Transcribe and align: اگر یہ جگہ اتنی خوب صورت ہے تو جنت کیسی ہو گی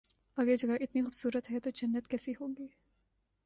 اگر 0.37 0.47
یہ 0.47 0.55
جگہ 0.55 0.77
اتنی 0.81 1.01
خوب 1.01 1.13
صورت 1.13 1.49
ہے 1.51 1.59
تو 1.59 1.69
جنت 1.73 2.07
کیسی 2.07 2.31
ہو 2.31 2.47
گی 2.47 2.67